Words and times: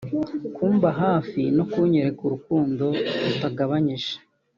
Kumba 0.55 0.89
hafi 1.01 1.41
no 1.55 1.63
kunyereka 1.71 2.21
urukundo 2.27 2.85
rutagabanyije 3.25 4.13